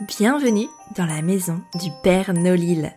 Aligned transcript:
Bienvenue 0.00 0.68
dans 0.96 1.06
la 1.06 1.22
maison 1.22 1.60
du 1.74 1.90
Père 2.04 2.32
Nolil. 2.32 2.94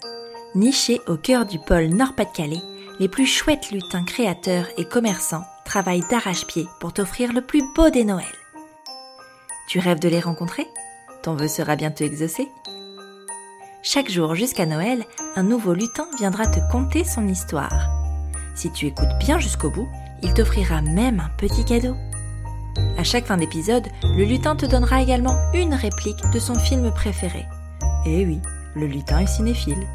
Niché 0.54 1.02
au 1.08 1.18
cœur 1.18 1.48
du 1.48 1.58
pôle 1.58 1.88
Nord-Pas-de-Calais, 1.88 2.62
les 3.00 3.10
plus 3.10 3.26
chouettes 3.26 3.72
lutins 3.72 4.04
créateurs 4.04 4.68
et 4.78 4.86
commerçants 4.86 5.44
travaillent 5.66 6.08
d'arrache-pied 6.12 6.68
pour 6.80 6.94
t'offrir 6.94 7.34
le 7.34 7.42
plus 7.42 7.64
beau 7.74 7.90
des 7.90 8.04
Noëls. 8.04 8.28
Tu 9.68 9.80
rêves 9.80 10.00
de 10.00 10.10
les 10.10 10.20
rencontrer? 10.20 10.68
Ton 11.24 11.34
vœu 11.34 11.48
sera 11.48 11.76
bientôt 11.76 12.04
exaucé? 12.04 12.48
Chaque 13.82 14.12
jour 14.12 14.36
jusqu'à 14.36 14.68
Noël, 14.68 15.04
un 15.36 15.44
nouveau 15.44 15.74
lutin 15.74 16.06
viendra 16.20 16.46
te 16.46 16.60
conter 16.72 17.04
son 17.04 17.28
histoire. 17.28 17.90
Si 18.54 18.72
tu 18.72 18.86
écoutes 18.86 19.18
bien 19.20 19.40
jusqu'au 19.40 19.72
bout, 19.72 19.90
il 20.22 20.36
t'offrira 20.36 20.84
même 20.84 21.20
un 21.20 21.32
petit 21.40 21.66
cadeau. 21.66 21.96
À 23.02 23.04
chaque 23.04 23.26
fin 23.26 23.38
d'épisode, 23.38 23.88
le 24.04 24.24
lutin 24.26 24.56
te 24.56 24.68
donnera 24.68 25.02
également 25.02 25.36
une 25.56 25.74
réplique 25.74 26.22
de 26.32 26.38
son 26.38 26.54
film 26.54 26.92
préféré. 26.92 27.48
Et 28.06 28.24
oui, 28.28 28.40
le 28.76 28.86
lutin 28.86 29.22
est 29.22 29.26
cinéphile. 29.26 29.88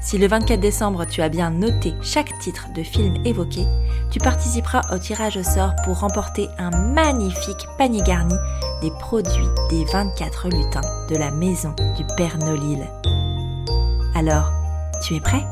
Si 0.00 0.16
le 0.16 0.28
24 0.28 0.60
décembre 0.60 1.06
tu 1.06 1.22
as 1.22 1.28
bien 1.28 1.50
noté 1.50 1.92
chaque 2.00 2.38
titre 2.38 2.68
de 2.72 2.84
film 2.84 3.16
évoqué, 3.26 3.66
tu 4.12 4.20
participeras 4.20 4.82
au 4.94 4.98
tirage 4.98 5.36
au 5.36 5.42
sort 5.42 5.72
pour 5.84 5.98
remporter 5.98 6.48
un 6.56 6.70
magnifique 6.70 7.66
panier 7.78 8.02
garni 8.02 8.36
des 8.80 8.92
produits 9.00 9.42
des 9.68 9.84
24 9.86 10.50
lutins 10.50 11.06
de 11.10 11.16
la 11.16 11.32
maison 11.32 11.74
du 11.96 12.04
Père 12.16 12.38
Nolil. 12.38 12.86
Alors, 14.14 14.52
tu 15.02 15.16
es 15.16 15.20
prêt? 15.20 15.44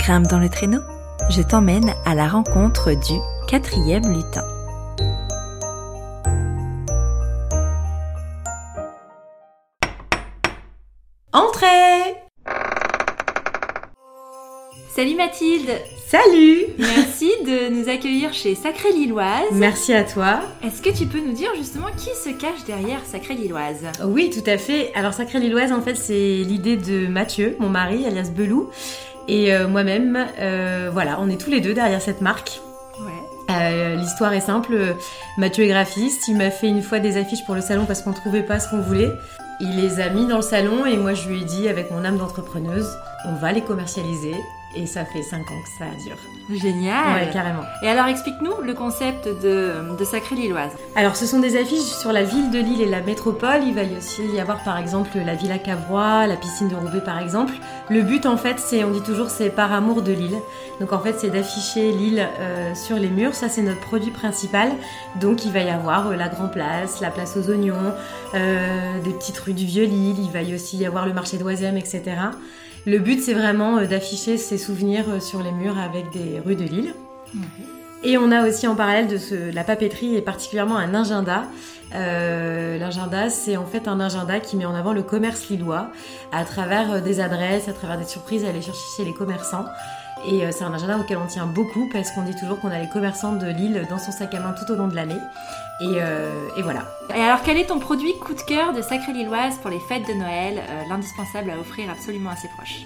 Grimpe 0.00 0.26
dans 0.26 0.38
le 0.38 0.50
traîneau, 0.50 0.82
je 1.30 1.40
t'emmène 1.40 1.94
à 2.04 2.14
la 2.14 2.28
rencontre 2.28 2.90
du 2.92 3.18
quatrième 3.48 4.12
lutin. 4.12 4.44
Salut 14.94 15.14
Mathilde 15.16 15.70
Salut 16.06 16.66
Merci 16.78 17.30
de 17.46 17.70
nous 17.70 17.88
accueillir 17.88 18.34
chez 18.34 18.54
Sacré 18.54 18.92
Lilloise. 18.92 19.46
Merci 19.52 19.94
à 19.94 20.04
toi. 20.04 20.40
Est-ce 20.62 20.82
que 20.82 20.90
tu 20.90 21.06
peux 21.06 21.20
nous 21.20 21.32
dire 21.32 21.48
justement 21.56 21.86
qui 21.96 22.10
se 22.14 22.28
cache 22.28 22.64
derrière 22.66 23.00
Sacré 23.06 23.32
Lilloise? 23.32 23.86
Oui, 24.04 24.28
tout 24.28 24.48
à 24.48 24.58
fait. 24.58 24.92
Alors 24.94 25.14
Sacré 25.14 25.40
Lilloise, 25.40 25.72
en 25.72 25.80
fait, 25.80 25.94
c'est 25.94 26.12
l'idée 26.12 26.76
de 26.76 27.06
Mathieu, 27.06 27.56
mon 27.58 27.70
mari, 27.70 28.04
alias 28.04 28.28
Belou, 28.36 28.68
et 29.28 29.54
euh, 29.54 29.66
moi-même. 29.66 30.26
Euh, 30.38 30.90
voilà, 30.92 31.18
on 31.20 31.30
est 31.30 31.40
tous 31.40 31.48
les 31.48 31.62
deux 31.62 31.72
derrière 31.72 32.02
cette 32.02 32.20
marque. 32.20 32.60
Ouais. 33.00 33.54
Euh, 33.54 33.94
L'histoire 33.94 34.34
est 34.34 34.40
simple. 34.40 34.76
Mathieu 35.38 35.64
est 35.64 35.68
graphiste. 35.68 36.28
Il 36.28 36.36
m'a 36.36 36.50
fait 36.50 36.68
une 36.68 36.82
fois 36.82 36.98
des 36.98 37.16
affiches 37.16 37.46
pour 37.46 37.54
le 37.54 37.62
salon 37.62 37.86
parce 37.86 38.02
qu'on 38.02 38.12
trouvait 38.12 38.42
pas 38.42 38.60
ce 38.60 38.68
qu'on 38.68 38.82
voulait. 38.82 39.10
Il 39.58 39.74
les 39.76 40.00
a 40.00 40.10
mis 40.10 40.26
dans 40.26 40.36
le 40.36 40.42
salon 40.42 40.84
et 40.84 40.98
moi 40.98 41.14
je 41.14 41.28
lui 41.30 41.40
ai 41.40 41.44
dit 41.44 41.68
avec 41.68 41.90
mon 41.90 42.04
âme 42.04 42.18
d'entrepreneuse, 42.18 42.90
on 43.26 43.34
va 43.36 43.52
les 43.52 43.62
commercialiser. 43.62 44.34
Et 44.74 44.86
ça 44.86 45.04
fait 45.04 45.22
5 45.22 45.38
ans 45.38 45.62
que 45.62 45.68
ça 45.78 45.84
dure. 46.04 46.16
Génial 46.50 47.14
Ouais, 47.14 47.30
carrément. 47.32 47.62
Et 47.82 47.88
alors 47.88 48.06
explique-nous 48.06 48.62
le 48.62 48.74
concept 48.74 49.26
de, 49.26 49.96
de 49.98 50.04
Sacré 50.04 50.34
Lilloise. 50.34 50.72
Alors, 50.96 51.16
ce 51.16 51.26
sont 51.26 51.38
des 51.38 51.60
affiches 51.60 51.80
sur 51.80 52.12
la 52.12 52.22
ville 52.22 52.50
de 52.50 52.58
Lille 52.58 52.80
et 52.80 52.88
la 52.88 53.00
métropole. 53.00 53.62
Il 53.64 53.74
va 53.74 53.82
y 53.82 53.96
aussi 53.96 54.22
y 54.26 54.40
avoir, 54.40 54.62
par 54.64 54.78
exemple, 54.78 55.10
la 55.24 55.34
Villa 55.34 55.58
Cavrois, 55.58 56.26
la 56.26 56.36
piscine 56.36 56.68
de 56.68 56.74
Roubaix, 56.74 57.00
par 57.00 57.18
exemple. 57.18 57.54
Le 57.90 58.02
but, 58.02 58.26
en 58.26 58.36
fait, 58.36 58.58
c'est, 58.58 58.84
on 58.84 58.90
dit 58.90 59.02
toujours, 59.02 59.30
c'est 59.30 59.50
par 59.50 59.72
amour 59.72 60.02
de 60.02 60.12
Lille. 60.12 60.36
Donc, 60.80 60.92
en 60.92 61.00
fait, 61.00 61.18
c'est 61.18 61.30
d'afficher 61.30 61.92
Lille 61.92 62.26
euh, 62.40 62.74
sur 62.74 62.96
les 62.96 63.08
murs. 63.08 63.34
Ça, 63.34 63.48
c'est 63.48 63.62
notre 63.62 63.80
produit 63.80 64.10
principal. 64.10 64.70
Donc, 65.20 65.44
il 65.44 65.52
va 65.52 65.60
y 65.60 65.70
avoir 65.70 66.08
euh, 66.08 66.16
la 66.16 66.28
Grand 66.28 66.48
Place, 66.48 67.00
la 67.00 67.10
place 67.10 67.36
aux 67.36 67.50
oignons, 67.50 67.94
euh, 68.34 69.00
des 69.02 69.12
petites 69.12 69.38
rues 69.38 69.54
du 69.54 69.64
Vieux-Lille. 69.64 70.16
Il 70.18 70.30
va 70.30 70.42
y 70.42 70.54
aussi 70.54 70.76
y 70.76 70.86
avoir 70.86 71.06
le 71.06 71.12
marché 71.12 71.38
d'Oisem, 71.38 71.76
etc. 71.76 72.02
Le 72.86 72.98
but, 72.98 73.20
c'est 73.22 73.34
vraiment 73.34 73.78
euh, 73.78 73.86
d'afficher 73.86 74.36
ces 74.36 74.58
souvenirs 74.58 75.04
euh, 75.08 75.20
sur 75.20 75.42
les 75.42 75.52
murs 75.52 75.78
avec 75.78 76.10
des 76.10 76.40
rues 76.44 76.56
de 76.56 76.64
Lille. 76.64 76.94
Et 78.04 78.18
on 78.18 78.32
a 78.32 78.48
aussi 78.48 78.66
en 78.66 78.74
parallèle 78.74 79.06
de 79.06 79.16
ce, 79.16 79.54
la 79.54 79.62
papeterie 79.62 80.16
et 80.16 80.22
particulièrement 80.22 80.76
un 80.76 80.92
agenda. 80.92 81.44
Euh, 81.94 82.78
L'agenda, 82.78 83.30
c'est 83.30 83.56
en 83.56 83.66
fait 83.66 83.86
un 83.86 84.00
agenda 84.00 84.40
qui 84.40 84.56
met 84.56 84.64
en 84.64 84.74
avant 84.74 84.92
le 84.92 85.02
commerce 85.02 85.48
lillois 85.48 85.88
à 86.32 86.44
travers 86.44 86.92
euh, 86.92 87.00
des 87.00 87.20
adresses, 87.20 87.68
à 87.68 87.72
travers 87.72 87.98
des 87.98 88.04
surprises 88.04 88.44
à 88.44 88.48
aller 88.48 88.62
chercher 88.62 88.80
chez 88.96 89.04
les 89.04 89.14
commerçants. 89.14 89.66
Et 90.24 90.44
euh, 90.44 90.50
c'est 90.52 90.64
un 90.64 90.72
agenda 90.72 90.98
auquel 90.98 91.18
on 91.18 91.26
tient 91.26 91.46
beaucoup 91.46 91.88
parce 91.92 92.10
qu'on 92.12 92.22
dit 92.22 92.34
toujours 92.34 92.60
qu'on 92.60 92.70
a 92.70 92.78
les 92.78 92.88
commerçants 92.88 93.32
de 93.32 93.46
Lille 93.46 93.86
dans 93.90 93.98
son 93.98 94.12
sac 94.12 94.34
à 94.34 94.40
main 94.40 94.52
tout 94.52 94.70
au 94.72 94.76
long 94.76 94.88
de 94.88 94.94
l'année. 94.94 95.18
Et, 95.80 95.96
euh, 96.00 96.48
et 96.56 96.62
voilà. 96.62 96.82
Et 97.14 97.20
alors 97.20 97.40
quel 97.44 97.56
est 97.56 97.66
ton 97.66 97.78
produit 97.80 98.16
coup 98.18 98.34
de 98.34 98.40
cœur 98.42 98.72
de 98.72 98.82
Sacré 98.82 99.12
Lilloise 99.12 99.56
pour 99.60 99.70
les 99.70 99.80
fêtes 99.80 100.06
de 100.06 100.14
Noël, 100.14 100.58
euh, 100.58 100.82
l'indispensable 100.88 101.50
à 101.50 101.58
offrir 101.58 101.90
absolument 101.90 102.30
à 102.30 102.36
ses 102.36 102.48
proches? 102.48 102.82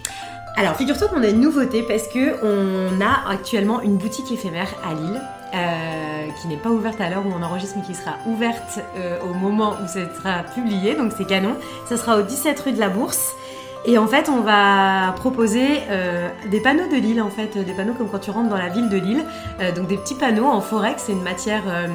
Alors, 0.57 0.75
figure-toi 0.77 1.09
qu'on 1.09 1.23
a 1.23 1.29
une 1.29 1.41
nouveauté 1.41 1.83
parce 1.83 2.09
que 2.09 2.37
on 2.43 3.01
a 3.03 3.31
actuellement 3.31 3.83
une 3.83 3.97
boutique 3.99 4.33
éphémère 4.33 4.69
à 4.89 4.95
Lille. 4.95 5.21
euh, 5.55 6.27
qui 6.41 6.49
n'est 6.49 6.57
pas 6.57 6.71
ouverte 6.71 7.01
à 7.01 7.09
l'heure 7.09 7.25
où 7.25 7.31
on 7.33 7.43
enregistre 7.43 7.77
mais 7.79 7.85
qui 7.85 7.95
sera 7.95 8.17
ouverte 8.27 8.81
euh, 8.97 9.19
au 9.23 9.33
moment 9.33 9.75
où 9.83 9.87
ça 9.87 10.01
sera 10.15 10.43
publié 10.43 10.97
donc 10.97 11.13
c'est 11.17 11.25
canon 11.25 11.57
ça 11.89 11.97
sera 11.97 12.19
au 12.19 12.23
17 12.23 12.59
rue 12.61 12.73
de 12.73 12.81
la 12.81 12.89
Bourse 12.89 13.35
et 13.87 13.99
en 13.99 14.07
fait 14.07 14.29
on 14.29 14.41
va 14.41 15.13
proposer 15.17 15.81
euh, 15.91 16.29
des 16.51 16.61
panneaux 16.61 16.89
de 16.89 16.97
Lille 16.97 17.23
en 17.23 17.31
fait. 17.31 17.57
Des 17.57 17.73
panneaux 17.73 17.95
comme 17.95 18.09
quand 18.09 18.19
tu 18.19 18.31
rentres 18.31 18.51
dans 18.51 18.59
la 18.59 18.69
ville 18.69 18.89
de 18.89 18.97
Lille. 18.97 19.25
Euh, 19.61 19.73
donc 19.73 19.87
des 19.87 19.97
petits 19.97 20.17
panneaux 20.17 20.47
en 20.47 20.61
forex 20.61 21.05
c'est 21.07 21.13
une 21.13 21.23
matière 21.23 21.63
euh, 21.69 21.87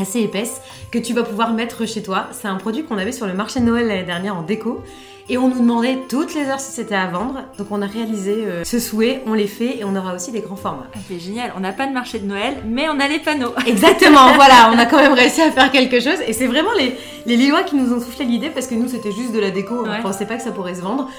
assez 0.00 0.20
épaisse 0.20 0.60
que 0.90 0.98
tu 0.98 1.12
vas 1.14 1.22
pouvoir 1.22 1.52
mettre 1.52 1.86
chez 1.86 2.02
toi. 2.02 2.26
C'est 2.32 2.48
un 2.48 2.56
produit 2.56 2.84
qu'on 2.84 2.98
avait 2.98 3.12
sur 3.12 3.26
le 3.26 3.34
marché 3.34 3.60
de 3.60 3.64
Noël 3.64 3.86
l'année 3.88 4.04
dernière 4.04 4.36
en 4.36 4.42
déco. 4.42 4.82
Et 5.30 5.36
on 5.36 5.48
nous 5.48 5.58
demandait 5.60 5.98
toutes 6.08 6.34
les 6.34 6.46
heures 6.46 6.58
si 6.58 6.72
c'était 6.72 6.94
à 6.94 7.06
vendre. 7.06 7.42
Donc 7.58 7.66
on 7.70 7.82
a 7.82 7.86
réalisé 7.86 8.32
euh, 8.46 8.64
ce 8.64 8.78
souhait, 8.78 9.22
on 9.26 9.34
les 9.34 9.46
fait 9.46 9.76
et 9.78 9.84
on 9.84 9.94
aura 9.94 10.14
aussi 10.14 10.32
des 10.32 10.40
grands 10.40 10.56
formats. 10.56 10.86
Ah, 10.94 10.98
C'est 11.06 11.18
génial, 11.18 11.52
on 11.54 11.60
n'a 11.60 11.72
pas 11.72 11.86
de 11.86 11.92
marché 11.92 12.18
de 12.18 12.24
Noël, 12.24 12.54
mais 12.66 12.88
on 12.88 12.98
a 12.98 13.06
les 13.08 13.18
panneaux. 13.18 13.52
Exactement, 13.66 14.32
voilà, 14.36 14.70
on 14.72 14.78
a 14.78 14.86
quand 14.86 14.96
même 14.96 15.12
réussi 15.12 15.42
à 15.42 15.50
faire 15.52 15.70
quelque 15.70 16.00
chose. 16.00 16.16
Et 16.26 16.32
c'est 16.32 16.46
vraiment 16.46 16.72
les, 16.78 16.96
les 17.26 17.36
Lillois 17.36 17.62
qui 17.62 17.76
nous 17.76 17.92
ont 17.92 18.00
soufflé 18.00 18.24
l'idée 18.24 18.48
parce 18.48 18.66
que 18.68 18.74
nous 18.74 18.88
c'était 18.88 19.12
juste 19.12 19.32
de 19.34 19.38
la 19.38 19.50
déco, 19.50 19.74
on 19.84 19.90
Ouais. 19.90 20.00
pensait 20.00 20.24
pas 20.24 20.36
que 20.36 20.42
ça 20.42 20.50
pourrait 20.50 20.74
se 20.76 20.80
vendre. 20.80 21.10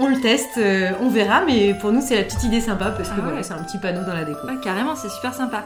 On 0.00 0.06
le 0.08 0.20
teste, 0.20 0.58
euh, 0.58 0.90
on 1.00 1.08
verra, 1.08 1.42
mais 1.44 1.74
pour 1.74 1.90
nous 1.90 2.00
c'est 2.00 2.14
la 2.16 2.22
petite 2.22 2.44
idée 2.44 2.60
sympa 2.60 2.90
parce 2.90 3.08
que 3.08 3.14
Ah 3.16 3.20
ouais. 3.20 3.28
voilà, 3.30 3.42
c'est 3.42 3.52
un 3.54 3.62
petit 3.64 3.78
panneau 3.78 4.04
dans 4.06 4.14
la 4.14 4.24
déco. 4.24 4.46
Ouais, 4.46 4.56
carrément, 4.62 4.94
c'est 4.94 5.08
super 5.10 5.34
sympa. 5.34 5.64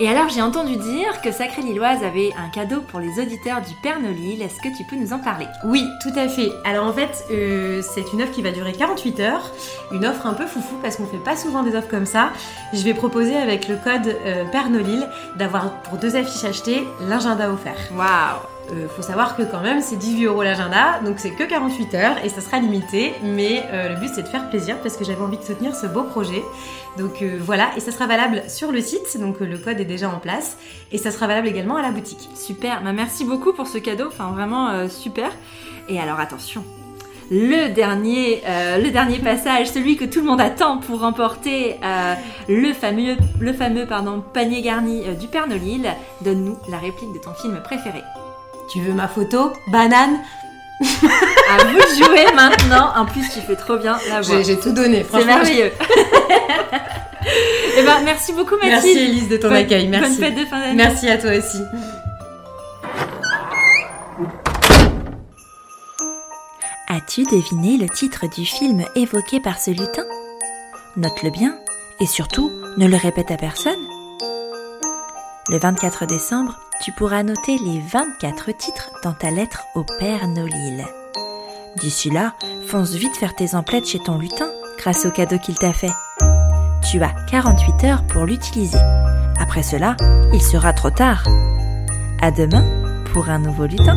Et 0.00 0.08
alors, 0.08 0.28
j'ai 0.28 0.42
entendu 0.42 0.76
dire 0.76 1.20
que 1.22 1.32
Sacré 1.32 1.60
Lilloise 1.60 2.04
avait 2.04 2.30
un 2.38 2.48
cadeau 2.50 2.80
pour 2.82 3.00
les 3.00 3.20
auditeurs 3.20 3.60
du 3.60 3.74
Père 3.82 3.98
Nolil. 4.00 4.40
Est-ce 4.42 4.56
que 4.60 4.68
tu 4.76 4.84
peux 4.84 4.94
nous 4.94 5.12
en 5.12 5.18
parler? 5.18 5.46
Oui, 5.64 5.84
tout 6.00 6.12
à 6.16 6.28
fait. 6.28 6.52
Alors 6.64 6.86
en 6.86 6.92
fait, 6.92 7.24
euh, 7.32 7.82
c'est 7.82 8.12
une 8.12 8.22
offre 8.22 8.30
qui 8.30 8.42
va 8.42 8.52
durer 8.52 8.72
48 8.72 9.18
heures. 9.20 9.50
Une 9.92 10.06
offre 10.06 10.26
un 10.26 10.34
peu 10.34 10.46
foufou 10.46 10.76
parce 10.82 10.96
qu'on 10.96 11.06
fait 11.06 11.16
pas 11.24 11.36
souvent 11.36 11.64
des 11.64 11.74
offres 11.74 11.88
comme 11.88 12.06
ça. 12.06 12.30
Je 12.72 12.82
vais 12.84 12.94
proposer 12.94 13.36
avec 13.36 13.66
le 13.68 13.74
code 13.76 14.14
euh, 14.24 14.44
Père 14.52 14.70
Nolil 14.70 15.08
d'avoir 15.36 15.70
pour 15.82 15.98
deux 15.98 16.14
affiches 16.14 16.44
achetées 16.44 16.86
l'agenda 17.08 17.50
offert. 17.50 17.74
Waouh 17.96 18.38
Euh, 18.72 18.86
faut 18.88 19.02
savoir 19.02 19.36
que 19.36 19.42
quand 19.42 19.60
même 19.60 19.80
c'est 19.80 19.96
18 19.96 20.26
euros 20.26 20.42
l'agenda, 20.42 21.00
donc 21.04 21.18
c'est 21.18 21.30
que 21.30 21.44
48 21.44 21.94
heures 21.94 22.16
et 22.24 22.28
ça 22.28 22.40
sera 22.40 22.58
limité. 22.58 23.14
Mais 23.22 23.64
euh, 23.72 23.90
le 23.90 23.96
but 23.96 24.10
c'est 24.14 24.22
de 24.22 24.28
faire 24.28 24.48
plaisir 24.50 24.76
parce 24.82 24.96
que 24.96 25.04
j'avais 25.04 25.22
envie 25.22 25.38
de 25.38 25.42
soutenir 25.42 25.74
ce 25.74 25.86
beau 25.86 26.02
projet. 26.02 26.42
Donc 26.98 27.22
euh, 27.22 27.38
voilà, 27.40 27.70
et 27.76 27.80
ça 27.80 27.92
sera 27.92 28.06
valable 28.06 28.42
sur 28.48 28.70
le 28.70 28.80
site, 28.80 29.18
donc 29.18 29.40
le 29.40 29.56
code 29.56 29.80
est 29.80 29.86
déjà 29.86 30.10
en 30.10 30.18
place, 30.18 30.58
et 30.92 30.98
ça 30.98 31.10
sera 31.10 31.26
valable 31.26 31.48
également 31.48 31.76
à 31.76 31.82
la 31.82 31.90
boutique. 31.90 32.28
Super, 32.34 32.82
bah, 32.82 32.92
merci 32.92 33.24
beaucoup 33.24 33.52
pour 33.52 33.66
ce 33.66 33.78
cadeau, 33.78 34.08
enfin 34.08 34.30
vraiment 34.32 34.88
super. 34.88 35.30
Et 35.88 35.98
alors 35.98 36.20
attention, 36.20 36.64
le 37.30 37.68
dernier, 37.68 38.42
le 38.46 38.90
dernier 38.90 39.18
passage, 39.18 39.68
celui 39.68 39.96
que 39.96 40.04
tout 40.04 40.20
le 40.20 40.26
monde 40.26 40.40
attend 40.40 40.78
pour 40.78 41.00
remporter 41.00 41.76
le 42.48 42.72
fameux, 42.72 43.16
le 43.40 43.52
fameux 43.52 43.86
pardon, 43.86 44.22
panier 44.34 44.60
garni 44.60 45.04
du 45.16 45.28
Père 45.28 45.46
Nolil. 45.46 45.88
Donne-nous 46.22 46.58
la 46.70 46.78
réplique 46.78 47.12
de 47.14 47.18
ton 47.18 47.32
film 47.34 47.60
préféré. 47.62 48.02
Tu 48.70 48.80
veux 48.82 48.92
ma 48.92 49.08
photo 49.08 49.52
Banane 49.68 50.18
À 50.80 51.64
vous 51.64 51.78
de 51.78 52.04
jouer 52.04 52.26
maintenant. 52.34 52.92
En 52.94 53.04
plus, 53.06 53.28
tu 53.30 53.40
fais 53.40 53.56
trop 53.56 53.76
bien 53.78 53.96
la 54.08 54.20
voix. 54.20 54.42
J'ai 54.42 54.58
tout 54.58 54.72
donné, 54.72 54.98
C'est 54.98 55.04
franchement. 55.04 55.26
merveilleux. 55.26 55.72
Et 57.76 57.82
ben 57.82 58.00
merci 58.04 58.32
beaucoup 58.32 58.54
Mathilde. 58.56 58.72
Merci 58.72 58.98
Elise 58.98 59.28
de 59.28 59.36
ton 59.38 59.48
Bonne- 59.48 59.56
accueil, 59.58 59.88
merci. 59.88 60.10
Bonne 60.18 60.18
fête 60.28 60.34
de 60.36 60.44
fin 60.44 60.60
d'année. 60.60 60.74
Merci 60.74 61.08
à 61.08 61.18
toi 61.18 61.30
aussi. 61.36 61.58
As-tu 66.88 67.24
deviné 67.24 67.76
le 67.76 67.88
titre 67.88 68.26
du 68.28 68.44
film 68.46 68.84
évoqué 68.94 69.40
par 69.40 69.58
ce 69.58 69.70
lutin? 69.70 70.04
Note-le 70.96 71.30
bien 71.30 71.54
et 72.00 72.06
surtout 72.06 72.50
ne 72.76 72.86
le 72.86 72.96
répète 72.96 73.30
à 73.30 73.36
personne. 73.36 73.78
Le 75.50 75.58
24 75.58 76.06
décembre, 76.06 76.58
tu 76.80 76.92
pourras 76.92 77.22
noter 77.22 77.58
les 77.58 77.80
24 77.80 78.52
titres 78.52 78.90
dans 79.02 79.12
ta 79.12 79.30
lettre 79.30 79.64
au 79.74 79.84
Père 79.98 80.28
Nolil. 80.28 80.84
D'ici 81.76 82.10
là, 82.10 82.34
fonce 82.68 82.92
vite 82.92 83.16
faire 83.16 83.34
tes 83.34 83.54
emplettes 83.54 83.86
chez 83.86 83.98
ton 83.98 84.18
lutin 84.18 84.48
grâce 84.78 85.04
au 85.04 85.10
cadeau 85.10 85.38
qu'il 85.38 85.56
t'a 85.56 85.72
fait. 85.72 85.90
Tu 86.90 87.02
as 87.02 87.14
48 87.30 87.84
heures 87.84 88.06
pour 88.06 88.24
l'utiliser. 88.24 88.78
Après 89.38 89.62
cela, 89.62 89.96
il 90.32 90.42
sera 90.42 90.72
trop 90.72 90.90
tard. 90.90 91.24
À 92.20 92.30
demain 92.30 92.64
pour 93.12 93.28
un 93.28 93.38
nouveau 93.38 93.66
lutin. 93.66 93.96